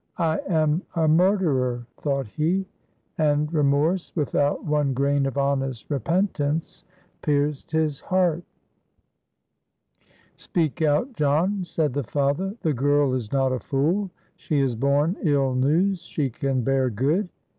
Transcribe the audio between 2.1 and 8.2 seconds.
he. And remorse without one grain of honest repentance pierced his